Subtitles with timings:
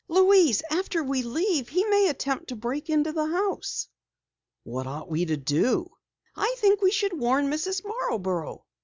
[0.07, 3.87] "Louise, after we leave he may attempt to break into the house!"
[4.63, 5.91] "What ought we to do?"
[6.35, 7.83] "I think we should warn Mrs.
[7.85, 8.65] Marborough."